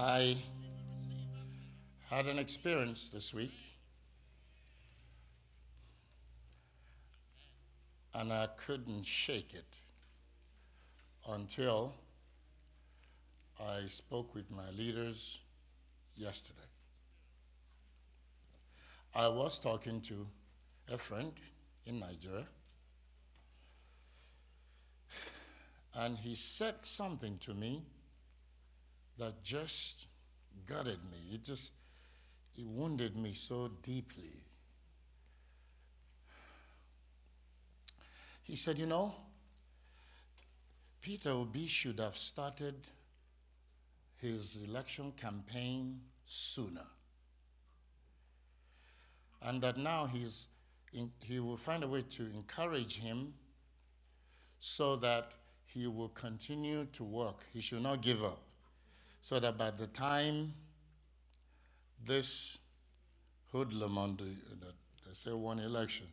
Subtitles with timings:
[0.00, 0.36] I
[2.08, 3.50] had an experience this week,
[8.14, 9.74] and I couldn't shake it
[11.28, 11.94] until
[13.58, 15.40] I spoke with my leaders
[16.14, 16.60] yesterday.
[19.16, 20.28] I was talking to
[20.92, 21.32] a friend
[21.86, 22.46] in Nigeria,
[25.92, 27.82] and he said something to me
[29.18, 30.06] that just
[30.66, 31.34] gutted me.
[31.34, 31.72] It just
[32.56, 34.42] it wounded me so deeply.
[38.42, 39.14] He said, You know,
[41.00, 42.74] Peter Obi should have started
[44.16, 46.86] his election campaign sooner.
[49.42, 50.48] And that now he's
[50.92, 53.34] in, he will find a way to encourage him
[54.58, 55.34] so that
[55.66, 57.44] he will continue to work.
[57.52, 58.47] He should not give up
[59.28, 60.54] so that by the time
[62.06, 62.56] this
[63.52, 66.06] hoodlum on the, they say won election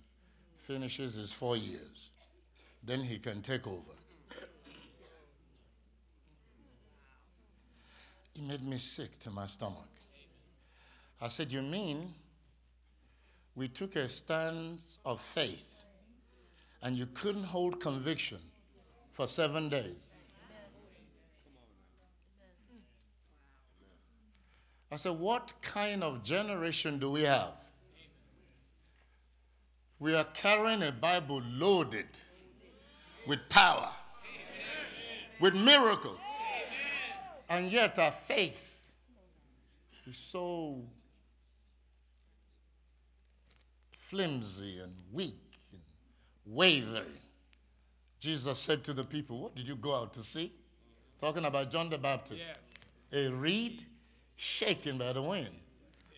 [0.68, 2.10] finishes his four years,
[2.84, 3.96] then he can take over.
[8.36, 9.88] It made me sick to my stomach.
[11.22, 12.14] I said, You mean
[13.56, 15.84] we took a stance of faith
[16.82, 18.40] and you couldn't hold conviction
[19.14, 20.15] for seven days?
[24.96, 27.52] I said, What kind of generation do we have?
[30.00, 32.06] We are carrying a Bible loaded
[33.28, 33.90] with power,
[35.42, 36.18] with miracles,
[37.50, 38.74] and yet our faith
[40.08, 40.82] is so
[43.92, 45.36] flimsy and weak
[45.74, 45.82] and
[46.46, 47.20] wavering.
[48.22, 50.54] Jesus said to the people, What did you go out to see?
[51.20, 52.40] Talking about John the Baptist.
[53.12, 53.86] A reed
[54.36, 55.50] shaken by the wind.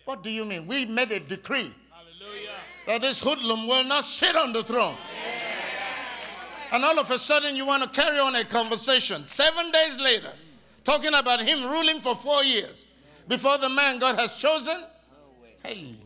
[0.04, 0.66] What do you mean?
[0.66, 2.56] We made a decree Hallelujah.
[2.86, 4.96] that this hoodlum will not sit on the throne.
[6.70, 10.32] And all of a sudden, you want to carry on a conversation seven days later,
[10.84, 12.84] talking about him ruling for four years
[13.26, 14.84] before the man God has chosen.
[15.62, 15.96] Hey,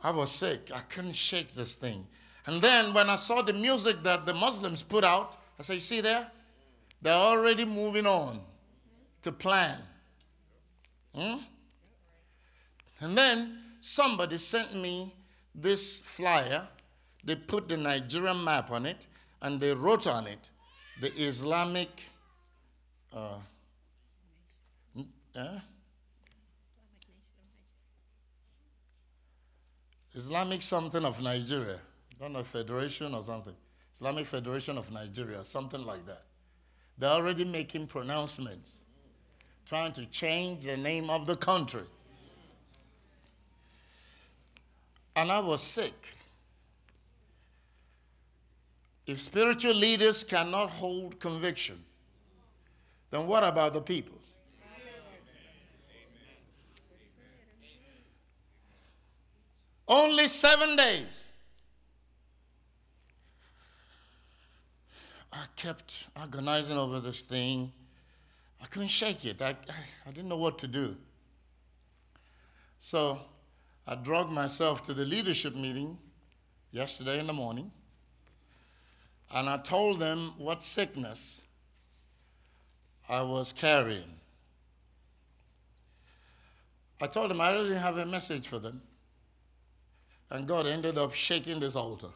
[0.00, 0.70] I was sick.
[0.74, 2.06] I couldn't shake this thing.
[2.46, 5.80] And then when I saw the music that the Muslims put out, I said, You
[5.80, 6.26] see there?
[7.02, 8.40] They're already moving on
[9.22, 9.78] to plan.
[11.14, 11.36] Hmm?
[13.00, 15.14] And then somebody sent me
[15.54, 16.66] this flyer.
[17.24, 19.06] They put the Nigerian map on it
[19.42, 20.50] and they wrote on it
[21.00, 21.88] the Islamic.
[23.12, 23.38] Uh,
[24.96, 25.58] n- eh?
[30.14, 31.78] Islamic something of Nigeria.
[32.10, 33.54] I don't know, Federation or something.
[33.94, 36.24] Islamic Federation of Nigeria, something like that.
[36.96, 38.72] They're already making pronouncements,
[39.68, 41.82] trying to change the name of the country.
[45.14, 45.92] And I was sick.
[49.06, 51.84] If spiritual leaders cannot hold conviction,
[53.10, 54.16] then what about the people?
[59.86, 61.06] Only seven days.
[65.32, 67.72] I kept agonizing over this thing.
[68.60, 69.40] I couldn't shake it.
[69.40, 69.56] I,
[70.06, 70.96] I didn't know what to do.
[72.78, 73.20] So
[73.86, 75.98] I dragged myself to the leadership meeting
[76.70, 77.70] yesterday in the morning.
[79.30, 81.42] And I told them what sickness
[83.08, 84.18] I was carrying.
[87.00, 88.82] I told them I didn't have a message for them.
[90.30, 92.08] And God ended up shaking this altar.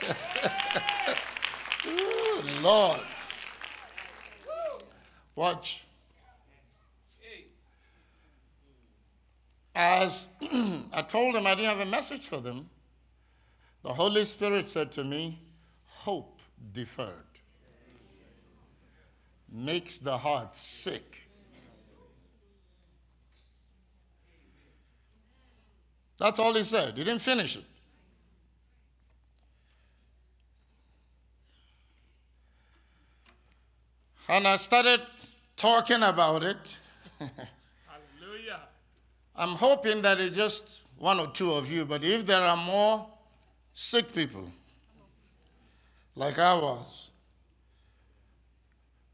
[1.86, 3.00] Ooh, Lord.
[5.34, 5.86] Watch.
[9.74, 10.28] As
[10.92, 12.68] I told them I didn't have a message for them,
[13.82, 15.38] the Holy Spirit said to me,
[15.86, 16.40] Hope
[16.72, 17.30] deferred
[19.50, 21.28] makes the heart sick.
[26.18, 26.98] That's all he said.
[26.98, 27.64] He didn't finish it.
[34.28, 35.00] And I started
[35.56, 36.78] talking about it.
[37.18, 38.60] Hallelujah.
[39.34, 43.06] I'm hoping that it's just one or two of you, but if there are more
[43.72, 44.50] sick people,
[46.14, 47.10] like I was,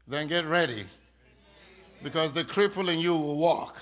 [0.07, 0.85] then get ready
[2.03, 3.77] because the cripple in you will walk.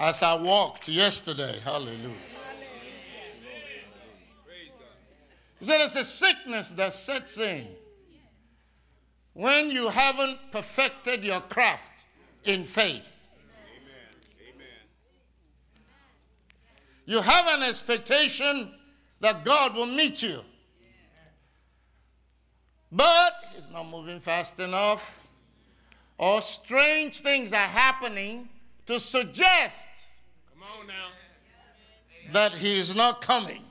[0.00, 2.14] As I walked yesterday, hallelujah.
[5.58, 7.66] He said it's a sickness that sets in
[9.32, 12.04] when you haven't perfected your craft
[12.44, 13.14] in faith.
[17.06, 18.70] You have an expectation
[19.20, 20.40] that God will meet you.
[22.92, 25.26] But He's not moving fast enough.
[26.18, 28.48] Or strange things are happening
[28.86, 29.88] to suggest
[30.52, 31.08] Come on now.
[32.32, 33.62] that He is not coming.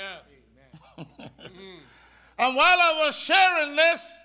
[0.00, 1.30] Amen.
[2.40, 4.16] And while I was sharing this,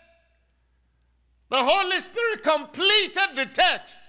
[1.50, 4.00] the Holy Spirit completed the text.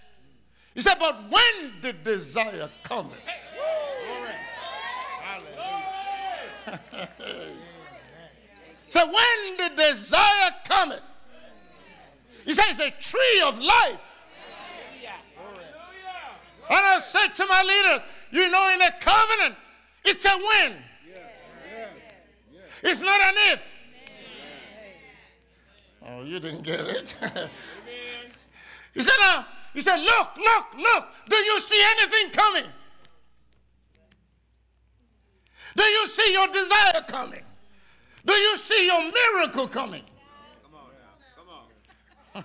[0.77, 3.19] He said, But when the desire cometh,
[8.89, 11.03] so when the desire cometh,
[12.45, 14.01] he says, a tree of life.
[16.69, 19.57] And I said to my leaders, you know, in a covenant,
[20.05, 20.77] it's a win.
[22.87, 23.73] It's not an if.
[26.09, 27.17] Oh, you didn't get it.
[28.94, 29.43] he said, uh,
[29.75, 31.05] he said, look, look, look.
[31.29, 32.62] Do you see anything coming?
[35.77, 37.43] Do you see your desire coming?
[38.25, 40.05] Do you see your miracle coming?
[40.62, 41.17] Come on now.
[41.37, 41.49] Come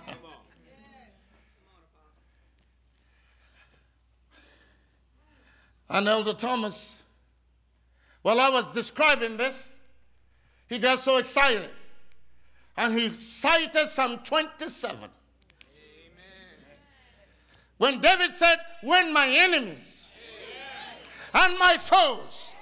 [0.00, 0.16] Come on.
[5.98, 7.04] And Elder Thomas,
[8.22, 9.76] while I was describing this,
[10.72, 11.68] he got so excited.
[12.78, 14.98] And he cited Psalm 27.
[17.76, 20.08] When David said, When my enemies
[21.34, 22.54] and my foes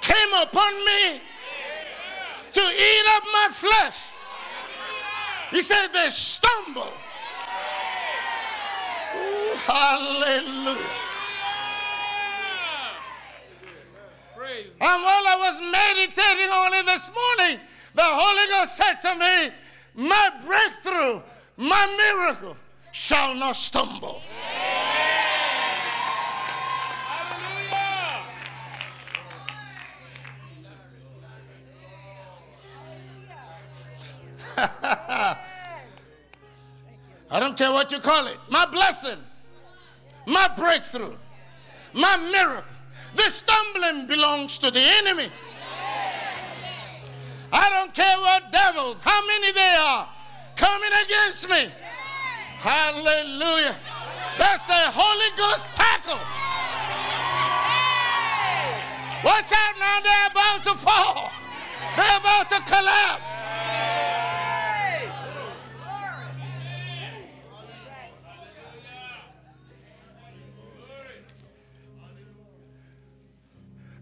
[0.00, 1.20] came upon me
[2.54, 4.10] to eat up my flesh,
[5.52, 6.88] he said, They stumbled.
[9.14, 10.76] Ooh, hallelujah.
[14.34, 14.41] Praise
[14.80, 17.60] And while I was meditating on it this morning,
[17.94, 19.50] the Holy Ghost said to me,
[19.94, 21.22] My breakthrough,
[21.56, 22.56] my miracle
[22.92, 24.20] shall not stumble.
[27.06, 28.22] Hallelujah.
[37.30, 38.36] I don't care what you call it.
[38.50, 39.18] My blessing,
[40.26, 41.16] my breakthrough,
[41.94, 42.68] my miracle.
[43.24, 45.28] The stumbling belongs to the enemy.
[47.52, 50.08] I don't care what devils, how many they are,
[50.56, 51.70] coming against me.
[52.58, 53.76] Hallelujah.
[54.38, 56.18] That's a Holy Ghost tackle.
[59.22, 61.30] Watch out now, they're about to fall.
[61.94, 63.42] They're about to collapse.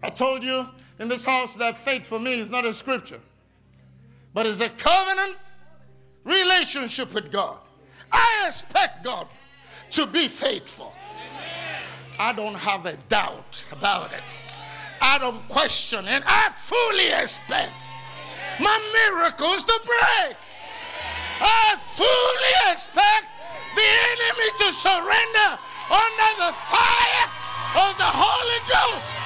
[0.15, 0.67] told you
[0.99, 3.19] in this house that faith for me is not a scripture,
[4.33, 5.37] but is a covenant
[6.23, 7.57] relationship with God.
[8.11, 9.27] I expect God
[9.91, 10.93] to be faithful.
[12.19, 14.23] I don't have a doubt about it.
[15.01, 17.71] I don't question, and I fully expect
[18.59, 20.37] my miracles to break.
[21.41, 23.27] I fully expect
[23.73, 25.57] the enemy to surrender
[25.89, 27.27] under the fire
[27.89, 29.20] of the Holy Ghost.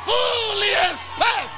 [0.00, 1.50] I fully expect.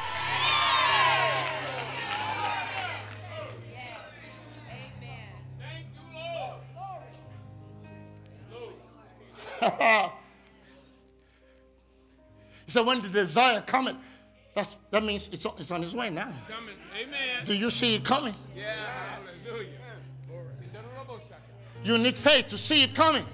[5.60, 6.02] Thank you,
[9.62, 10.10] Lord.
[12.66, 13.96] he said, when the desire cometh,
[14.54, 16.32] that's, that means it's on, it's on its way now.
[16.48, 16.74] Coming.
[17.00, 17.44] Amen.
[17.44, 18.34] Do you see it coming?
[18.56, 18.74] Yeah.
[19.44, 19.68] Hallelujah.
[21.84, 23.24] You need faith to see it coming.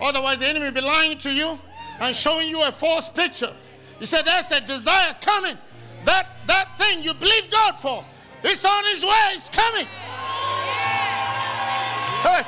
[0.00, 1.58] Otherwise, the enemy will be lying to you
[2.00, 3.52] and showing you a false picture.
[3.98, 5.58] He said, There's a desire coming.
[6.04, 8.04] That, that thing you believe God for,
[8.42, 9.86] it's on His way, it's coming.
[12.22, 12.42] Hey.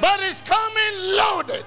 [0.00, 1.64] But it's coming loaded.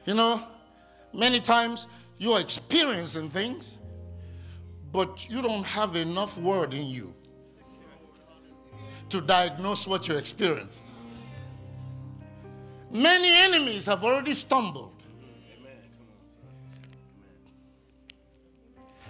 [0.05, 0.41] You know,
[1.13, 1.85] many times
[2.19, 3.79] you're experiencing things,
[4.91, 7.13] but you don't have enough word in you.
[9.09, 10.83] to diagnose what you experience.
[12.91, 14.93] Many enemies have already stumbled.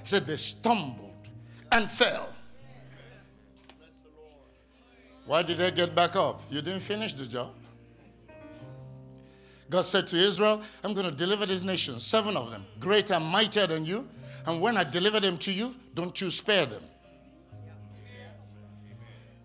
[0.05, 1.27] Said they stumbled
[1.71, 2.29] and fell.
[5.25, 6.41] Why did they get back up?
[6.49, 7.53] You didn't finish the job.
[9.69, 13.25] God said to Israel, I'm going to deliver these nations, seven of them, greater and
[13.25, 14.07] mightier than you.
[14.45, 16.81] And when I deliver them to you, don't you spare them.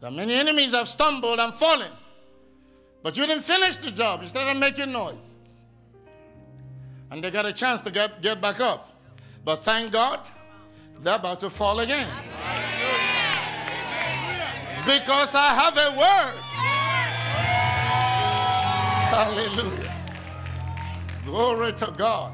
[0.00, 1.90] Now, many enemies have stumbled and fallen,
[3.02, 4.23] but you didn't finish the job.
[4.23, 5.31] You started making noise.
[7.11, 8.90] And they got a chance to get, get back up.
[9.45, 10.21] But thank God,
[11.00, 12.09] they're about to fall again.
[14.85, 16.35] Because I have a word.
[19.11, 19.83] Hallelujah.
[21.34, 22.32] Glory to God.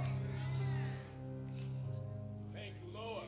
[2.53, 3.25] Thank you, Lord.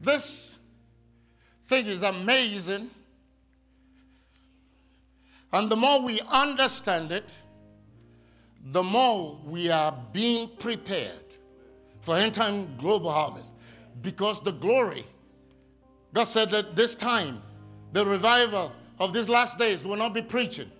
[0.00, 0.58] This
[1.66, 2.88] thing is amazing.
[5.52, 7.36] And the more we understand it,
[8.66, 11.34] the more we are being prepared
[12.00, 13.50] for end time global harvest.
[14.02, 15.04] Because the glory,
[16.12, 17.42] God said that this time,
[17.92, 20.70] the revival of these last days will not be preaching.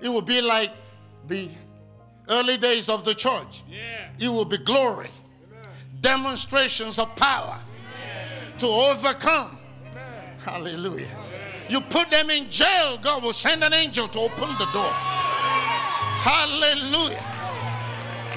[0.00, 0.70] It will be like
[1.28, 1.48] the
[2.28, 3.62] early days of the church.
[3.70, 4.10] Yeah.
[4.18, 5.10] It will be glory,
[6.00, 7.60] demonstrations of power
[8.58, 9.58] to overcome.
[10.44, 11.10] Hallelujah.
[11.68, 14.92] You put them in jail, God will send an angel to open the door.
[16.22, 17.24] Hallelujah.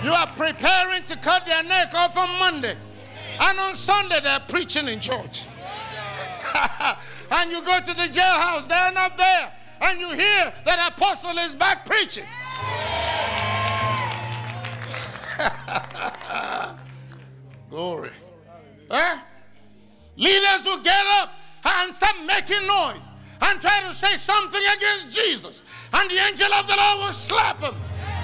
[0.03, 2.77] You are preparing to cut their neck off on Monday,
[3.39, 5.45] and on Sunday they're preaching in church.
[7.31, 9.51] and you go to the jailhouse, they're not there,
[9.81, 12.25] and you hear that apostle is back preaching.
[17.69, 18.11] Glory.
[18.89, 19.19] Huh?
[20.15, 21.33] Leaders will get up
[21.65, 23.09] and start making noise
[23.41, 25.61] and try to say something against Jesus.
[25.93, 27.75] And the angel of the Lord will slap them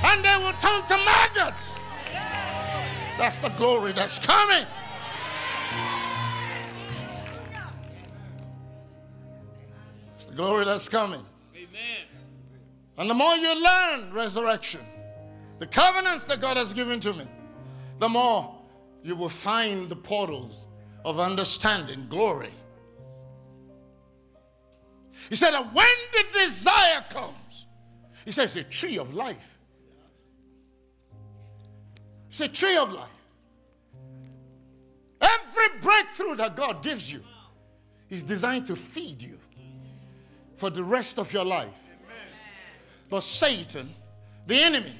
[0.04, 1.80] and they will turn to maggots.
[3.18, 4.66] That's the glory that's coming.
[10.32, 11.22] The glory that's coming.
[11.54, 12.08] Amen.
[12.98, 14.80] And the more you learn resurrection,
[15.60, 17.28] the covenants that God has given to me,
[18.00, 18.56] the more
[19.04, 20.68] you will find the portals
[21.04, 22.54] of understanding, glory.
[25.30, 27.68] He said that when the desire comes,
[28.24, 29.60] he says, a tree of life.
[32.30, 33.10] It's a tree of life.
[35.20, 37.22] Every breakthrough that God gives you
[38.10, 39.41] is designed to feed you
[40.62, 41.74] for the rest of your life.
[43.10, 43.96] But Satan,
[44.46, 44.94] the enemy,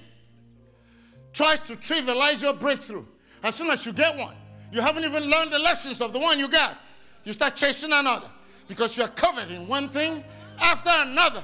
[1.34, 3.06] tries to trivialize your breakthrough.
[3.44, 4.34] As soon as you get one,
[4.72, 6.80] you haven't even learned the lessons of the one you got.
[7.26, 8.28] You start chasing another
[8.68, 10.24] because you're coveting one thing
[10.60, 11.44] after another.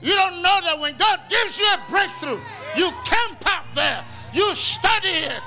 [0.00, 2.40] You don't know that when God gives you a breakthrough,
[2.74, 5.42] you camp out there, you study it,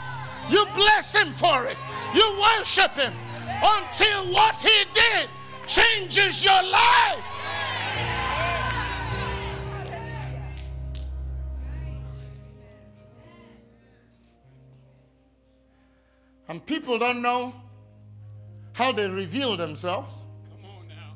[0.51, 1.77] you bless Him for it,
[2.13, 3.15] you worship Him
[3.63, 5.27] until what He did
[5.65, 7.34] changes your life.
[16.47, 17.53] And people don't know
[18.73, 20.15] how they reveal themselves.
[20.49, 21.13] Come on now.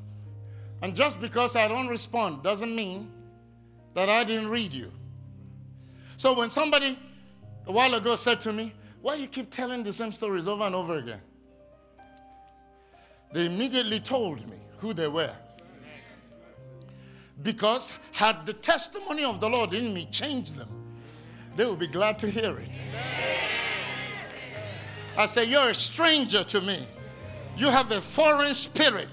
[0.82, 3.12] And just because I don't respond doesn't mean
[3.94, 4.92] that I didn't read you.
[6.18, 6.98] So when somebody
[7.68, 10.76] a while ago said to me, Why you keep telling the same stories over and
[10.76, 11.22] over again?
[13.32, 15.36] They immediately told me who they were.
[17.44, 20.70] Because had the testimony of the Lord in me changed them,
[21.56, 22.80] they would be glad to hear it.
[25.20, 26.80] I say, You're a stranger to me.
[27.58, 29.10] You have a foreign spirit.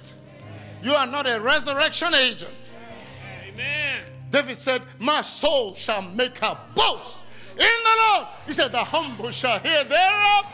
[0.80, 2.54] You are not a resurrection agent.
[3.48, 4.02] Amen.
[4.30, 7.18] David said, My soul shall make her boast
[7.58, 8.28] in the Lord.
[8.46, 10.44] He said, The humble shall hear thereof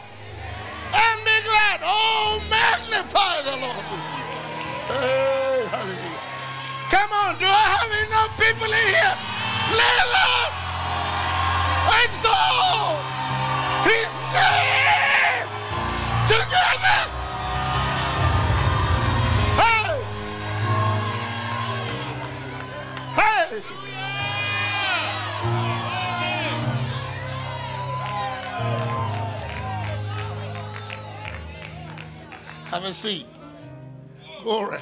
[0.94, 1.80] and be glad.
[1.84, 3.84] Oh, magnify the Lord.
[4.88, 6.18] Hey, hallelujah.
[6.88, 9.16] Come on, do I have enough people in here?
[9.76, 10.56] Let us
[12.08, 13.04] exalt
[13.84, 15.01] his name
[16.38, 16.96] together.
[19.58, 20.02] Hey!
[23.14, 23.62] Hey!
[32.66, 33.26] Have a seat.
[34.42, 34.80] Glory.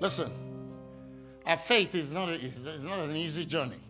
[0.00, 0.30] Listen,
[1.46, 3.85] our faith is not, a, is, is not an easy journey.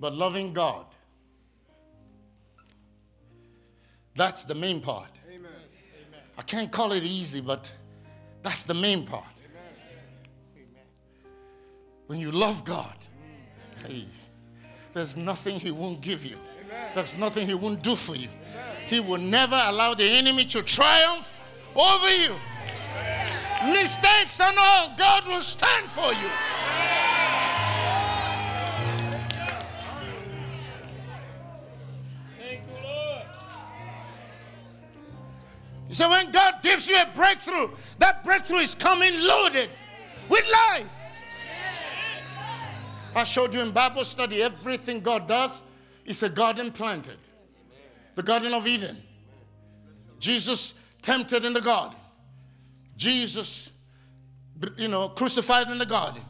[0.00, 0.86] But loving God.
[4.14, 5.10] That's the main part.
[5.30, 5.50] Amen.
[6.38, 7.72] I can't call it easy, but
[8.42, 9.24] that's the main part.
[12.06, 12.94] When you love God,
[13.84, 14.06] hey,
[14.94, 16.36] there's nothing He won't give you.
[16.94, 18.28] There's nothing He won't do for you.
[18.86, 21.36] He will never allow the enemy to triumph
[21.74, 22.34] over you.
[23.72, 26.30] Mistakes and all, God will stand for you.
[35.96, 37.68] See, when God gives you a breakthrough,
[38.00, 39.70] that breakthrough is coming loaded
[40.28, 40.90] with life.
[43.14, 45.62] I showed you in Bible study everything God does
[46.04, 47.16] is a garden planted.
[48.14, 49.02] The Garden of Eden.
[50.18, 51.98] Jesus tempted in the garden.
[52.98, 53.70] Jesus,
[54.76, 56.20] you know, crucified in the garden.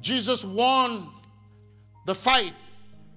[0.00, 1.10] Jesus won
[2.06, 2.54] the fight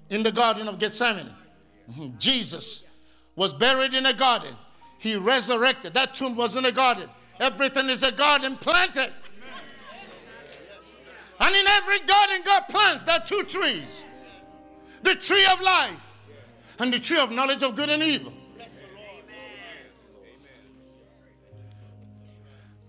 [0.10, 1.32] in the Garden of Gethsemane.
[2.18, 2.84] Jesus
[3.38, 4.54] was buried in a garden.
[5.02, 5.96] He resurrected.
[5.96, 7.10] That tomb was in a garden.
[7.40, 9.12] Everything is a garden planted.
[11.40, 14.04] And in every garden, God plants there are two trees
[15.02, 15.98] the tree of life
[16.78, 18.32] and the tree of knowledge of good and evil.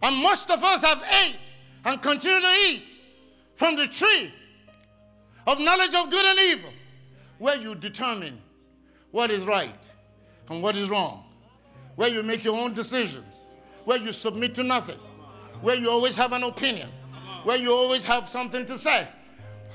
[0.03, 1.39] And most of us have ate
[1.87, 2.83] and continue to eat
[3.55, 4.35] from the tree
[5.47, 6.75] of knowledge of good and evil,
[7.39, 8.39] where you determine
[9.13, 9.89] what is right
[10.51, 11.25] and what is wrong,
[12.03, 13.47] where you make your own decisions,
[13.85, 14.99] where you submit to nothing,
[15.61, 16.89] where you always have an opinion,
[17.45, 19.07] where you always have something to say.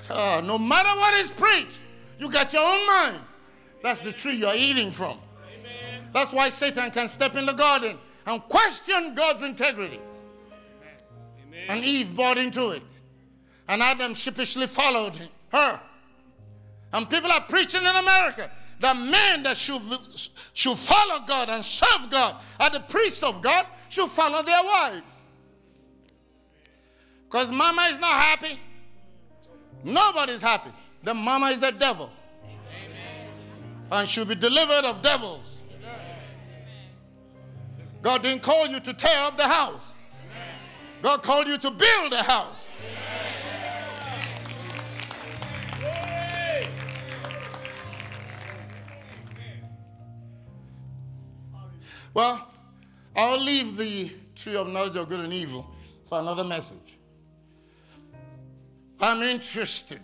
[0.09, 1.79] Ah, no matter what is preached,
[2.19, 3.19] you got your own mind.
[3.81, 5.19] That's the tree you're eating from.
[6.13, 10.01] That's why Satan can step in the garden and question God's integrity.
[11.69, 12.83] And Eve bought into it.
[13.69, 15.17] And Adam sheepishly followed
[15.53, 15.79] her.
[16.91, 19.81] And people are preaching in America that men that should,
[20.53, 25.03] should follow God and serve God and the priests of God should follow their wives.
[27.25, 28.59] Because mama is not happy.
[29.83, 30.71] Nobody's happy.
[31.03, 32.09] The mama is the devil.
[33.91, 35.61] And should be delivered of devils.
[38.01, 39.93] God didn't call you to tear up the house.
[41.01, 42.66] God called you to build a house.
[52.17, 52.49] Well,
[53.15, 55.69] I'll leave the tree of knowledge of good and evil
[56.09, 56.97] for another message.
[58.99, 60.01] I'm interested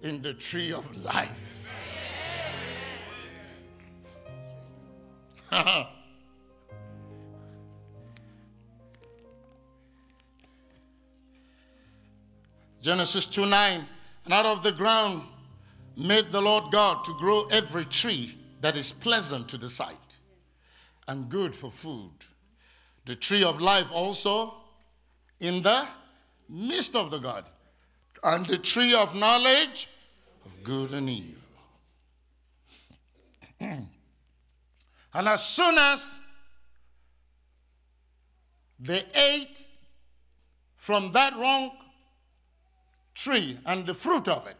[0.00, 1.68] in the tree of life.
[12.80, 13.84] Genesis 2 9.
[14.24, 15.24] And out of the ground
[15.98, 20.07] made the Lord God to grow every tree that is pleasant to the sight
[21.08, 22.12] and good for food.
[23.06, 24.54] The tree of life also
[25.40, 25.86] in the
[26.48, 27.50] midst of the garden,
[28.22, 29.88] and the tree of knowledge
[30.44, 31.42] of good and evil.
[33.60, 33.88] and
[35.14, 36.18] as soon as
[38.78, 39.66] they ate
[40.76, 41.70] from that wrong
[43.14, 44.56] tree and the fruit of it,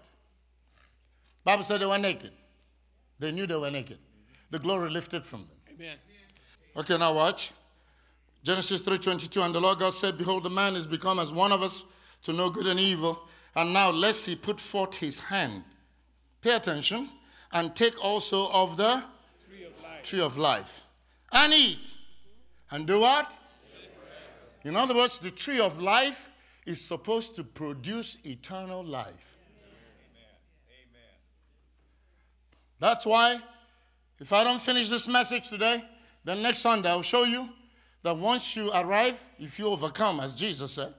[1.45, 2.33] Bible said they were naked.
[3.19, 3.99] They knew they were naked.
[4.51, 5.75] The glory lifted from them.
[5.75, 5.99] Amen.
[6.79, 7.51] Okay, now watch.
[8.45, 11.61] Genesis 3:22 and the Lord God said, behold the man is become as one of
[11.61, 11.85] us
[12.23, 15.65] to know good and evil, and now lest he put forth his hand.
[16.41, 17.09] Pay attention
[17.51, 19.03] and take also of the
[19.49, 20.03] Tree of life.
[20.05, 20.83] tree of life
[21.33, 21.81] and eat.
[22.71, 23.33] And do what?
[24.63, 26.31] In other words, the tree of life
[26.65, 29.37] is supposed to produce eternal life.
[32.79, 33.41] That's why,
[34.21, 35.83] if I don't finish this message today,
[36.29, 37.49] then next Sunday I'll show you
[38.03, 40.93] that once you arrive, if you overcome, as Jesus said,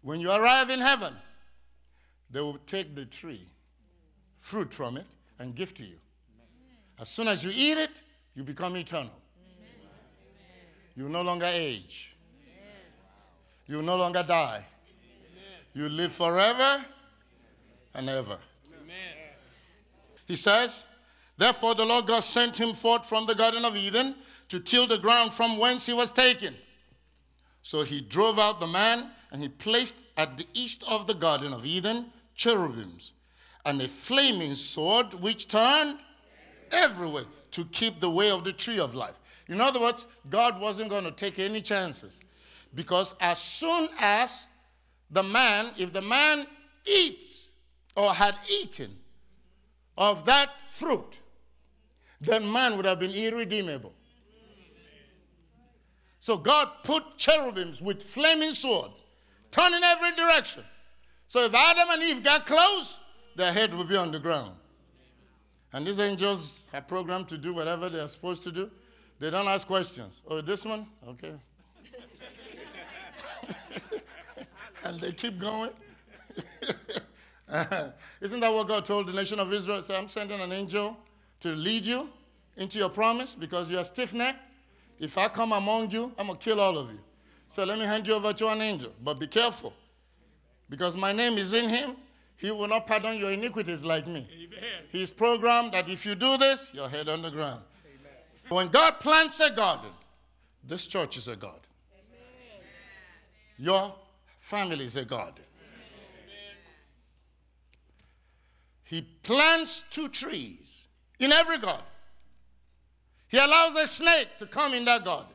[0.00, 1.14] when you arrive in heaven,
[2.30, 3.46] they will take the tree,
[4.38, 5.06] fruit from it,
[5.38, 5.96] and give to you.
[6.98, 8.00] As soon as you eat it,
[8.34, 9.12] you become eternal.
[10.96, 12.14] You no longer age.
[13.66, 14.64] You no longer die.
[15.74, 16.84] You live forever
[17.94, 18.38] and ever.
[20.26, 20.86] He says,
[21.36, 24.14] Therefore the Lord God sent him forth from the Garden of Eden
[24.48, 26.54] to till the ground from whence he was taken.
[27.62, 31.52] So he drove out the man, and he placed at the east of the Garden
[31.52, 33.12] of Eden cherubims
[33.64, 35.98] and a flaming sword which turned
[36.70, 39.14] everywhere to keep the way of the tree of life.
[39.48, 42.20] In other words, God wasn't going to take any chances.
[42.74, 44.48] Because as soon as
[45.10, 46.46] the man, if the man
[46.86, 47.48] eats
[47.96, 48.96] or had eaten
[49.96, 51.20] of that fruit,
[52.24, 53.92] then man would have been irredeemable.
[56.20, 59.04] So God put cherubims with flaming swords,
[59.50, 60.64] turning every direction.
[61.28, 62.98] So if Adam and Eve got close,
[63.36, 64.56] their head would be on the ground.
[65.72, 68.70] And these angels are programmed to do whatever they are supposed to do.
[69.18, 70.22] They don't ask questions.
[70.26, 70.86] Oh, this one?
[71.06, 71.34] Okay.
[74.84, 75.70] and they keep going.
[78.20, 79.82] Isn't that what God told the nation of Israel?
[79.82, 80.96] Say, I'm sending an angel
[81.44, 82.08] to lead you
[82.56, 84.40] into your promise because you are stiff necked.
[84.98, 86.98] If I come among you, I'm going to kill all of you.
[87.50, 88.92] So let me hand you over to an angel.
[89.02, 89.74] But be careful
[90.70, 91.96] because my name is in him.
[92.36, 94.26] He will not pardon your iniquities like me.
[94.32, 94.84] Amen.
[94.90, 97.60] He's programmed that if you do this, your head on the ground.
[98.48, 99.90] When God plants a garden,
[100.66, 101.60] this church is a garden.
[103.58, 103.94] Your
[104.40, 105.44] family is a garden.
[108.84, 110.83] He plants two trees
[111.18, 111.82] in every God.
[113.28, 115.26] He allows a snake to come in that God.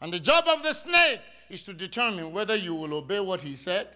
[0.00, 3.56] And the job of the snake is to determine whether you will obey what he
[3.56, 3.88] said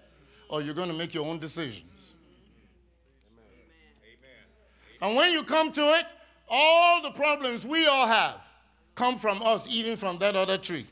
[0.48, 2.14] or you're going to make your own decisions.
[5.00, 6.06] And when you come to it,
[6.48, 8.36] all the problems we all have
[8.94, 10.86] come from us eating from that other tree.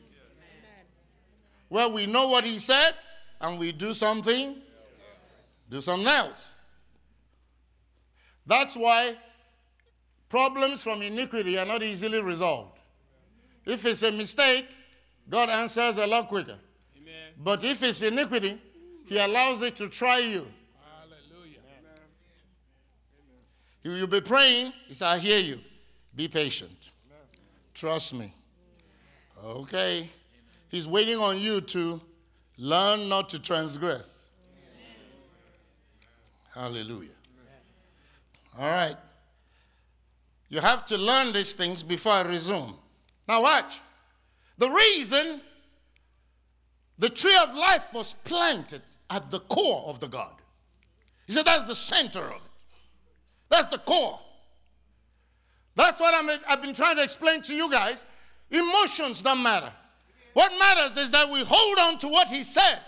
[1.68, 2.94] Where we know what he said
[3.40, 4.56] and we do something,
[5.68, 6.46] do something else.
[8.46, 9.16] That's why
[10.28, 12.78] problems from iniquity are not easily resolved.
[13.64, 14.66] If it's a mistake,
[15.28, 16.56] God answers a lot quicker.
[16.96, 17.32] Amen.
[17.38, 18.60] But if it's iniquity,
[19.06, 20.46] he allows it to try you.
[20.80, 21.60] Hallelujah.
[23.82, 24.72] You will be praying.
[24.86, 25.60] He said, I hear you.
[26.14, 26.76] Be patient.
[27.74, 28.34] Trust me.
[29.44, 30.08] Okay.
[30.68, 32.00] He's waiting on you to
[32.56, 34.18] learn not to transgress.
[36.54, 37.10] Hallelujah.
[38.58, 38.96] All right.
[40.48, 42.76] You have to learn these things before I resume.
[43.26, 43.80] Now, watch.
[44.56, 45.40] The reason
[46.98, 50.34] the tree of life was planted at the core of the garden.
[51.26, 52.50] He said that's the center of it.
[53.50, 54.18] That's the core.
[55.76, 58.04] That's what I'm, I've been trying to explain to you guys.
[58.50, 59.72] Emotions don't matter.
[60.32, 62.80] What matters is that we hold on to what he said.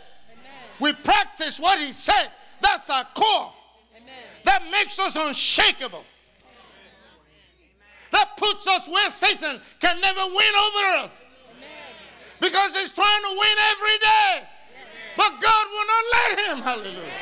[0.81, 2.31] We practice what he said.
[2.61, 3.53] That's our core.
[4.44, 6.05] That makes us unshakable.
[8.12, 11.27] That puts us where Satan can never win over us.
[12.40, 14.42] Because he's trying to win every day.
[15.16, 16.62] But God will not let him.
[16.62, 17.12] Hallelujah.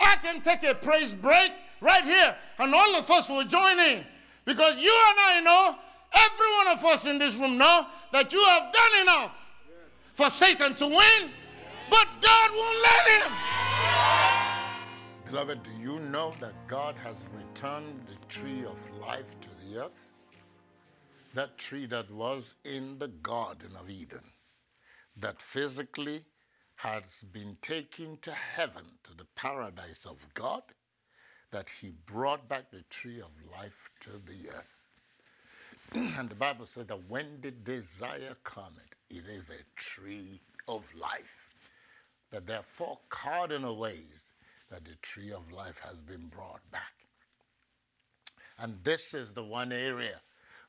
[0.00, 4.04] I can take a praise break right here, and all of us will join in.
[4.44, 5.76] Because you and I know,
[6.12, 9.34] every one of us in this room know that you have done enough
[10.14, 11.30] for Satan to win,
[11.90, 13.59] but God won't let him.
[15.30, 20.16] Beloved, do you know that God has returned the tree of life to the earth?
[21.34, 24.24] That tree that was in the Garden of Eden,
[25.16, 26.24] that physically
[26.74, 30.62] has been taken to heaven, to the paradise of God,
[31.52, 34.90] that He brought back the tree of life to the earth.
[35.94, 41.54] and the Bible said that when the desire cometh, it is a tree of life.
[42.32, 44.32] That there are four cardinal ways
[44.70, 46.92] that the tree of life has been brought back.
[48.58, 50.20] And this is the one area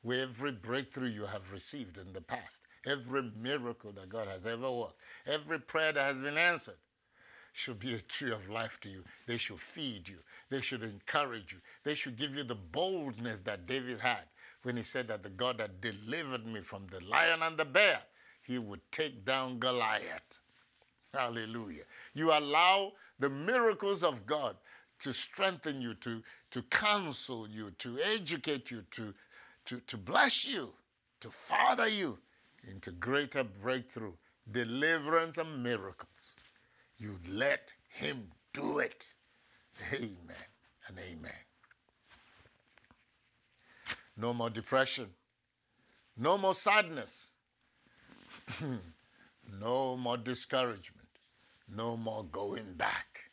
[0.01, 4.71] where every breakthrough you have received in the past, every miracle that God has ever
[4.71, 6.77] worked, every prayer that has been answered
[7.53, 9.03] should be a tree of life to you.
[9.27, 10.17] They should feed you,
[10.49, 14.23] they should encourage you, they should give you the boldness that David had
[14.63, 17.99] when he said that the God that delivered me from the lion and the bear,
[18.41, 20.39] he would take down Goliath.
[21.13, 21.83] Hallelujah.
[22.13, 24.55] You allow the miracles of God
[24.99, 26.21] to strengthen you, to,
[26.51, 29.13] to counsel you, to educate you, to,
[29.65, 30.71] to, to bless you,
[31.19, 32.17] to father you
[32.69, 34.13] into greater breakthrough,
[34.51, 36.35] deliverance, and miracles.
[36.97, 39.07] You let Him do it.
[39.93, 40.45] Amen
[40.87, 41.31] and amen.
[44.17, 45.07] No more depression,
[46.17, 47.33] no more sadness,
[49.59, 51.00] no more discouragement,
[51.75, 53.31] no more going back.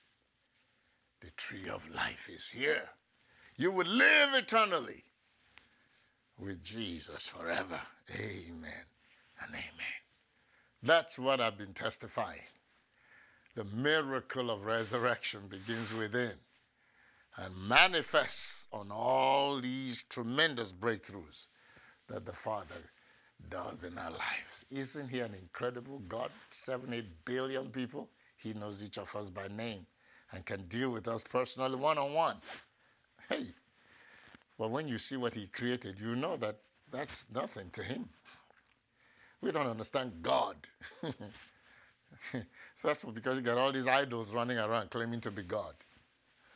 [1.20, 2.90] The tree of life is here.
[3.56, 5.04] You will live eternally
[6.38, 7.80] with Jesus forever.
[8.14, 8.84] Amen
[9.42, 9.98] and amen.
[10.82, 12.38] That's what I've been testifying.
[13.56, 16.34] The miracle of resurrection begins within
[17.36, 21.46] and manifests on all these tremendous breakthroughs
[22.08, 22.92] that the Father
[23.48, 24.64] does in our lives.
[24.70, 26.30] Isn't He an incredible God?
[26.50, 28.08] Seven, eight billion people.
[28.38, 29.86] He knows each of us by name.
[30.32, 32.36] and can deal with us personally one on one.
[33.28, 33.46] Hey,
[34.56, 36.56] well, when you see what he created, you know that
[36.90, 38.08] that's nothing to him.
[39.40, 40.56] We don't understand God.
[42.74, 45.74] so that's because you got all these idols running around claiming to be God.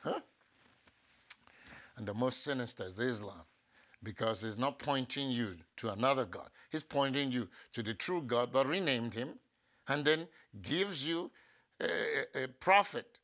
[0.03, 0.21] Huh?
[1.97, 3.45] And the most sinister is Islam
[4.03, 6.49] because he's not pointing you to another God.
[6.71, 9.39] He's pointing you to the true God, but renamed him
[9.89, 10.27] and then
[10.61, 11.31] gives you
[11.83, 13.19] a, a prophet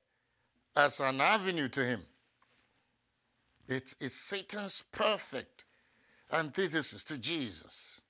[0.77, 2.03] as an avenue to him.
[3.69, 5.65] It's, it's Satan's perfect
[6.33, 8.01] antithesis to Jesus.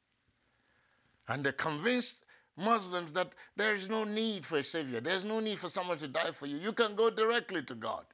[1.28, 2.24] And they convinced
[2.56, 5.00] Muslims that there is no need for a savior.
[5.00, 6.56] There's no need for someone to die for you.
[6.56, 8.04] You can go directly to God.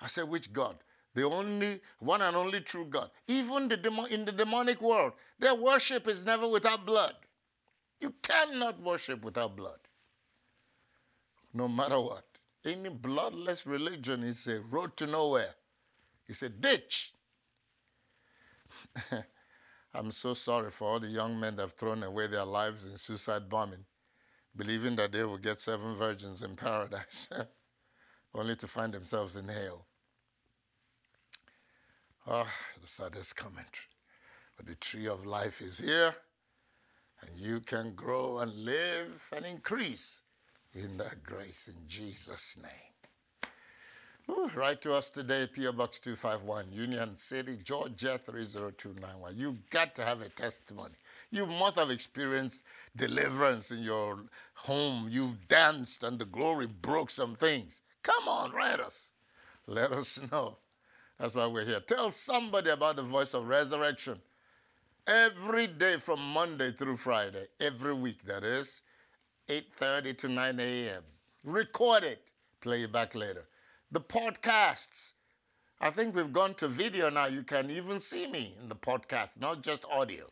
[0.00, 0.76] I said, which God?
[1.14, 3.10] The only one and only true God.
[3.28, 7.14] Even the demo, in the demonic world, their worship is never without blood.
[8.00, 9.78] You cannot worship without blood.
[11.54, 12.24] No matter what.
[12.64, 15.54] Any bloodless religion is a road to nowhere.
[16.28, 17.12] It's a ditch.
[19.94, 22.96] I'm so sorry for all the young men that have thrown away their lives in
[22.96, 23.84] suicide bombing,
[24.56, 27.28] believing that they will get seven virgins in paradise,
[28.34, 29.86] only to find themselves in hell.
[32.26, 33.88] Ah, oh, the saddest commentary.
[34.56, 36.14] But the tree of life is here,
[37.20, 40.22] and you can grow and live and increase
[40.74, 42.92] in that grace in Jesus' name.
[44.30, 45.72] Ooh, write to us today, P.O.
[45.72, 49.36] Box 251, Union City, Georgia 30291.
[49.36, 50.94] You got to have a testimony.
[51.30, 52.64] You must have experienced
[52.96, 55.08] deliverance in your home.
[55.10, 57.82] You've danced and the glory broke some things.
[58.02, 59.10] Come on, write us.
[59.66, 60.58] Let us know.
[61.18, 61.80] That's why we're here.
[61.80, 64.18] Tell somebody about the voice of resurrection.
[65.06, 68.82] Every day from Monday through Friday, every week that is,
[69.48, 71.02] 8.30 to 9 a.m.
[71.44, 73.44] Record it, play it back later.
[73.90, 75.14] The podcasts.
[75.80, 77.26] I think we've gone to video now.
[77.26, 80.24] You can even see me in the podcast, not just audio.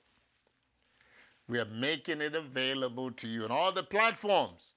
[1.48, 4.74] We are making it available to you on all the platforms.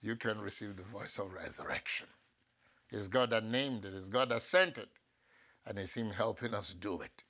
[0.00, 2.08] You can receive the voice of resurrection.
[2.90, 4.88] It's God that named it, it's God that sent it,
[5.64, 7.22] and it's Him helping us do it.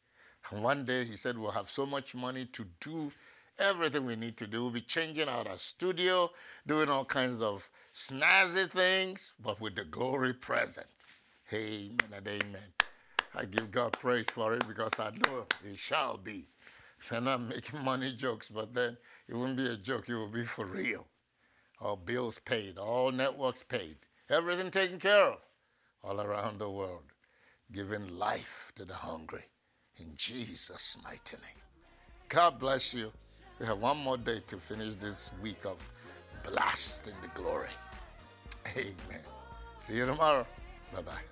[0.51, 3.13] And one day He said we'll have so much money to do
[3.59, 4.63] everything we need to do.
[4.63, 6.31] We'll be changing out our studio,
[6.67, 10.87] doing all kinds of snazzy things, but with the glory present.
[11.53, 12.73] Amen and amen.
[13.35, 16.45] I give God praise for it because I know it shall be.
[17.11, 18.97] And I'm making money jokes, but then
[19.29, 21.07] it wouldn't be a joke, it will be for real.
[21.81, 23.97] All bills paid, all networks paid,
[24.31, 25.45] everything taken care of
[26.05, 27.05] all around the world,
[27.73, 29.45] giving life to the hungry
[30.01, 31.63] in Jesus' mighty name.
[32.29, 33.13] God bless you.
[33.59, 35.89] We have one more day to finish this week of
[36.43, 37.69] blasting the glory.
[38.77, 39.21] Amen.
[39.79, 40.47] See you tomorrow.
[40.93, 41.23] Bye bye.